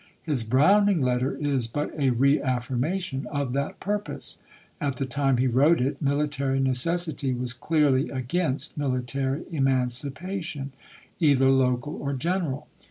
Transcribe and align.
His 0.23 0.43
Browning 0.43 1.03
letter 1.03 1.37
is 1.37 1.67
but 1.67 1.93
a 1.95 2.09
reaffirmation 2.09 3.27
of 3.31 3.53
that 3.53 3.79
purpose. 3.79 4.41
At 4.81 4.95
the 4.95 5.05
time 5.05 5.37
he 5.37 5.45
wrote 5.45 5.79
it 5.79 6.01
military 6.01 6.59
necessity 6.59 7.35
was 7.35 7.53
clearly 7.53 8.09
against 8.09 8.79
military 8.79 9.43
emancipation, 9.51 10.71
either 11.19 11.51
local 11.51 12.01
or 12.01 12.13
general. 12.13 12.67